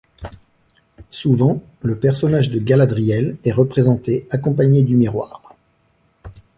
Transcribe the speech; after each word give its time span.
Souvent 1.11 1.61
le 1.83 1.99
personnage 1.99 2.49
de 2.49 2.57
Galadriel 2.57 3.37
est 3.45 3.51
représenté 3.51 4.25
accompagné 4.31 4.81
du 4.81 4.97
miroir. 4.97 5.53